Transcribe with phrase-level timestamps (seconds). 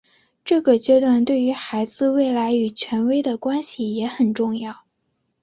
[0.43, 4.81] 这个阶段对于孩子未来与权威的关系也很重要。